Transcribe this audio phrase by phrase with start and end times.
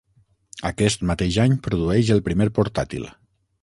[0.69, 3.11] Aquest mateix any produeix el primer portàtil.